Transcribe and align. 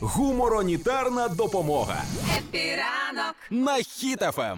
Гуморонітарна 0.00 1.28
допомога 1.28 2.02
Е-піранок 2.38 3.34
на 3.50 3.82
Хіт-ФМ. 3.82 4.56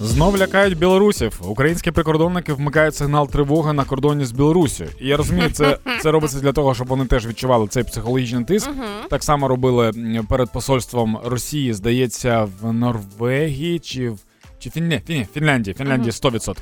Знов 0.00 0.38
лякають 0.38 0.78
білорусів. 0.78 1.40
Українські 1.48 1.90
прикордонники 1.90 2.52
вмикають 2.52 2.94
сигнал 2.94 3.28
тривоги 3.28 3.72
на 3.72 3.84
кордоні 3.84 4.24
з 4.24 4.32
Білорусі. 4.32 4.86
І 5.00 5.08
я 5.08 5.16
розумію, 5.16 5.50
це, 5.50 5.78
це 6.02 6.10
робиться 6.10 6.40
для 6.40 6.52
того, 6.52 6.74
щоб 6.74 6.86
вони 6.86 7.06
теж 7.06 7.26
відчували 7.26 7.68
цей 7.68 7.84
психологічний 7.84 8.44
тиск. 8.44 8.70
Так 9.10 9.24
само 9.24 9.48
робили 9.48 9.92
перед 10.28 10.52
посольством 10.52 11.18
Росії, 11.24 11.72
здається, 11.72 12.48
в 12.60 12.72
Норвегії 12.72 13.78
чи 13.78 14.10
в 14.10 14.18
чи 14.58 14.70
Фінля... 14.70 15.00
Фін... 15.00 15.26
Фінляндії, 15.34 15.74
Фінляндії 15.74 16.10
100%. 16.10 16.56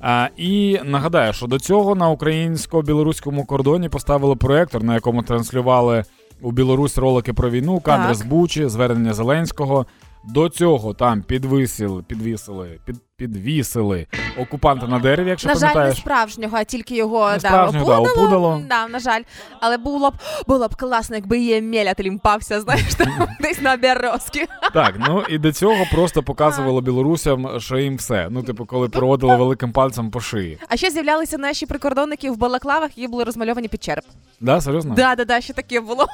А, 0.00 0.28
і 0.36 0.80
нагадаю, 0.84 1.32
що 1.32 1.46
до 1.46 1.58
цього 1.58 1.94
на 1.94 2.08
українсько-білоруському 2.08 3.44
кордоні 3.44 3.88
поставили 3.88 4.36
проектор, 4.36 4.82
на 4.82 4.94
якому 4.94 5.22
транслювали 5.22 6.04
у 6.42 6.52
Білорусь 6.52 6.98
ролики 6.98 7.32
про 7.32 7.50
війну, 7.50 7.80
кадри 7.80 8.14
з 8.14 8.22
Бучі, 8.22 8.68
звернення 8.68 9.12
Зеленського. 9.14 9.86
До 10.24 10.48
цього 10.48 10.94
там 10.94 11.22
підвисили, 11.22 12.02
підвісили, 12.02 12.78
під, 12.84 12.96
підвісили 13.16 14.06
окупанта 14.38 14.86
на 14.86 14.98
дереві, 14.98 15.28
якщо 15.28 15.48
На 15.48 15.54
жаль, 15.54 15.74
не 15.74 15.94
справжнього, 15.94 16.56
а 16.56 16.64
тільки 16.64 16.96
його 16.96 17.30
Не 17.30 17.34
да, 17.34 17.40
справжнього, 17.40 17.86
да, 17.86 17.98
опудало. 17.98 18.22
опудало. 18.24 18.62
Да, 18.68 18.88
на 18.88 18.98
жаль. 18.98 19.22
Але 19.60 19.76
було 19.78 20.10
б 20.10 20.14
було 20.46 20.68
б 20.68 20.76
класно, 20.76 21.16
якби 21.16 21.38
її 21.38 21.62
меля 21.62 21.94
лімпався, 22.00 22.60
знаєш, 22.60 22.94
там, 22.94 23.08
десь 23.40 23.60
на 23.60 23.76
Березки. 23.76 24.46
Так, 24.74 24.94
ну 24.98 25.24
і 25.28 25.38
до 25.38 25.52
цього 25.52 25.84
просто 25.92 26.22
показували 26.22 26.80
білорусям, 26.80 27.60
що 27.60 27.78
їм 27.78 27.96
все. 27.96 28.28
Ну, 28.30 28.42
типу, 28.42 28.66
коли 28.66 28.88
проводили 28.88 29.36
великим 29.36 29.72
пальцем 29.72 30.10
по 30.10 30.20
шиї. 30.20 30.58
А 30.68 30.76
ще 30.76 30.90
з'являлися 30.90 31.38
наші 31.38 31.66
прикордонники 31.66 32.30
в 32.30 32.36
балаклавах, 32.36 32.98
які 32.98 33.10
були 33.10 33.24
розмальовані 33.24 33.68
під 33.68 33.82
череп. 33.82 34.04
Да, 34.40 34.60
серйозно? 34.60 34.94
Да, 34.94 35.14
да, 35.14 35.24
да, 35.24 35.40
ще 35.40 35.52
таке 35.52 35.80
було. 35.80 36.06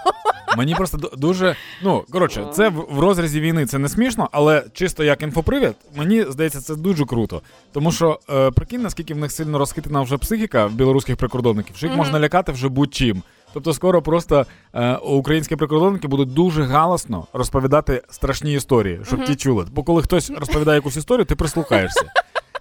Мені 0.57 0.75
просто 0.75 0.99
дуже. 1.17 1.57
Ну, 1.83 2.05
коротше, 2.11 2.47
це 2.53 2.69
в, 2.69 2.99
розрізі 2.99 3.41
війни 3.41 3.67
це 3.67 3.79
не 3.79 3.89
смішно, 3.89 4.29
але 4.33 4.65
чисто 4.73 5.05
як 5.05 5.23
інфопривід, 5.23 5.75
мені 5.97 6.25
здається, 6.29 6.61
це 6.61 6.77
дуже 6.77 7.05
круто. 7.05 7.43
Тому 7.73 7.93
що 7.93 8.21
е, 8.31 8.51
прикинь, 8.51 8.83
наскільки 8.83 9.15
в 9.15 9.19
них 9.19 9.33
сильно 9.33 9.59
розхитана 9.59 10.01
вже 10.01 10.19
психіка 10.19 10.67
в 10.67 10.73
білоруських 10.73 11.17
прикордонників, 11.17 11.77
що 11.77 11.87
їх 11.87 11.93
Мгм. 11.93 11.99
можна 12.05 12.21
лякати 12.21 12.53
вже 12.53 12.69
будь-чим. 12.69 13.23
Тобто 13.53 13.75
скоро 13.75 14.03
просто 14.03 14.47
е, 14.75 14.97
українські 14.97 15.57
прикордонники 15.57 16.09
будуть 16.09 16.33
дуже 16.35 16.65
галасно 16.65 17.27
розповідати 17.33 18.03
страшні 18.11 18.53
історії, 18.55 19.01
щоб 19.07 19.25
ті 19.25 19.37
чули. 19.37 19.67
Бо 19.73 19.83
коли 19.83 20.03
хтось 20.03 20.31
розповідає 20.31 20.77
якусь 20.77 20.97
історію, 20.97 21.25
ти 21.25 21.37
прислухаєшся. 21.37 22.05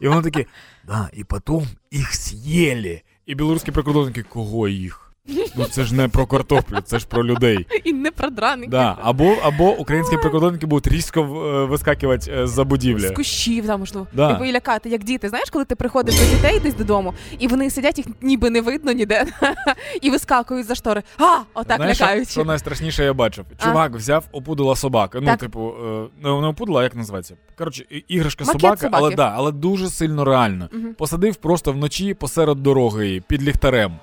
І 0.01 0.07
вони 0.07 0.21
такі, 0.21 0.45
да, 0.83 1.09
і 1.13 1.23
потім 1.23 1.61
їх 1.91 2.15
з'їли. 2.15 3.01
І 3.25 3.35
білоруські 3.35 3.71
прикордонники, 3.71 4.23
кого 4.23 4.67
їх? 4.67 5.04
Ну 5.27 5.65
це 5.65 5.83
ж 5.83 5.95
не 5.95 6.07
про 6.07 6.25
картоплю, 6.25 6.77
це 6.83 6.99
ж 6.99 7.07
про 7.07 7.25
людей. 7.25 7.67
І 7.83 7.93
не 7.93 8.11
продраний. 8.11 8.67
Да, 8.69 8.97
або, 9.01 9.35
або 9.43 9.77
українські 9.77 10.17
прикордонники 10.17 10.65
будуть 10.65 10.93
різко 10.93 11.21
е, 11.21 11.65
вискакувати 11.65 12.31
е, 12.31 12.47
з-за 12.47 12.63
будівлі. 12.63 13.07
З 13.07 13.11
кущів 13.11 13.67
там 13.67 13.79
можливо. 13.79 14.07
Да. 14.13 14.33
Типу 14.33 14.45
і 14.45 14.51
лякати, 14.51 14.89
як 14.89 15.03
діти. 15.03 15.29
Знаєш, 15.29 15.49
коли 15.49 15.65
ти 15.65 15.75
приходиш 15.75 16.15
до 16.19 16.25
дітей 16.35 16.59
десь 16.59 16.73
додому, 16.73 17.13
і 17.39 17.47
вони 17.47 17.69
сидять, 17.69 17.97
їх 17.97 18.07
ніби 18.21 18.49
не 18.49 18.61
видно 18.61 18.91
ніде, 18.91 19.25
і 20.01 20.09
вискакують 20.09 20.67
за 20.67 20.75
штори. 20.75 21.03
А, 21.17 21.37
отак 21.53 21.77
Знаєш, 21.77 22.01
лякають. 22.01 22.29
Що, 22.29 22.45
найстрашніше 22.45 23.03
я 23.03 23.13
бачив? 23.13 23.45
Чувак 23.63 23.95
взяв, 23.95 24.25
опудила 24.31 24.75
собака. 24.75 25.19
Ну, 25.21 25.25
Так. 25.25 25.39
типу, 25.39 25.73
е, 25.85 26.07
не, 26.23 26.29
опудила, 26.29 26.83
як 26.83 26.95
називається? 26.95 27.35
Коротше, 27.57 27.85
іграшка 28.07 28.43
Макет 28.43 28.61
собака, 28.61 28.81
собаки. 28.81 29.03
але 29.05 29.15
да, 29.15 29.33
але 29.35 29.51
дуже 29.51 29.89
сильно 29.89 30.25
реально. 30.25 30.69
Мгм. 30.71 30.93
Посадив 30.93 31.35
просто 31.35 31.71
вночі 31.71 32.13
посеред 32.13 32.63
дороги 32.63 33.23
під 33.27 33.43
ліхтарем. 33.43 33.99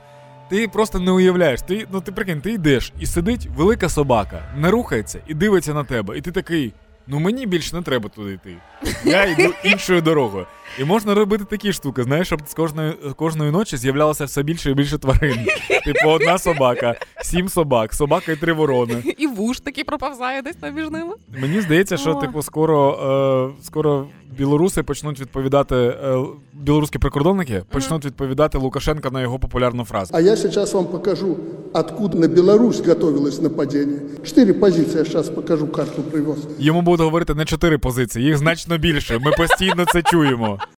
Ти 0.53 0.69
просто 0.69 0.99
не 0.99 1.11
уявляєш. 1.11 1.63
Ти, 1.63 1.87
ну 1.93 2.01
ти 2.01 2.13
прикинь, 2.13 2.41
ти 2.41 2.53
йдеш 2.53 2.93
і 3.01 3.07
сидить 3.07 3.49
велика 3.57 3.89
собака, 3.89 4.43
не 4.57 4.71
рухається 4.71 5.19
і 5.27 5.35
дивиться 5.35 5.75
на 5.75 5.85
тебе. 5.85 6.19
І 6.19 6.21
ти 6.21 6.31
такий. 6.31 6.73
Ну 7.07 7.21
мені 7.21 7.47
більше 7.47 7.77
не 7.77 7.83
треба 7.83 8.09
туди 8.09 8.33
йти. 8.33 8.57
Я 9.05 9.25
йду 9.25 9.55
іншою 9.65 10.01
дорогою. 10.03 10.47
І 10.79 10.85
можна 10.85 11.15
робити 11.15 11.45
такі 11.45 11.73
штуки, 11.73 12.03
знаєш, 12.03 12.27
щоб 12.27 12.49
з 12.49 12.55
кожної, 12.55 12.93
кожної 13.17 13.51
ночі 13.51 13.77
з'являлося 13.77 14.25
все 14.25 14.43
більше 14.43 14.71
і 14.71 14.75
більше 14.75 14.99
тварин. 14.99 15.47
Типу, 15.85 16.09
одна 16.09 16.39
собака, 16.39 16.95
сім 17.23 17.49
собак, 17.49 17.95
собака 17.95 18.33
і 18.33 18.37
три 18.37 18.53
ворони. 18.53 19.03
І 19.19 19.27
вуш 19.27 19.61
такий 19.61 19.85
проповзає 19.85 20.43
десь 20.43 20.57
там 20.57 20.75
між 20.75 20.91
ними. 20.91 21.15
Мені 21.41 21.61
здається, 21.61 21.97
що 21.97 22.11
О. 22.11 22.15
типу 22.15 22.43
скоро, 22.43 23.53
е, 23.59 23.63
скоро 23.65 24.07
білоруси 24.39 24.83
почнуть 24.83 25.21
відповідати, 25.21 25.75
е, 25.77 26.25
білоруські 26.53 26.99
прикордонники 26.99 27.63
почнуть 27.71 28.05
відповідати 28.05 28.59
Лукашенка 28.59 29.11
на 29.11 29.21
його 29.23 29.39
популярну 29.39 29.85
фразу. 29.85 30.11
А 30.15 30.21
я 30.21 30.37
сейчас 30.37 30.75
вам 30.75 30.87
покажу, 30.87 31.37
откуда 31.73 32.19
на 32.19 32.29
Беларусь 32.29 32.87
готовилось 32.87 33.43
нападение. 33.43 33.99
Четыре 34.25 34.53
позиции, 34.53 34.99
я 34.99 35.05
сейчас 35.05 35.29
покажу, 35.29 35.67
карту 35.67 36.03
привез. 36.03 36.39
Йому 36.59 36.83
будуть 36.83 37.05
говорити 37.05 37.35
не 37.35 37.45
чотири 37.45 37.79
позиції, 37.79 38.27
їх 38.27 38.39
значно 38.39 38.79
більше. 38.79 39.19
Ми 39.19 39.31
постійно 39.31 39.85
це 39.93 40.03
чуємо. 40.03 40.59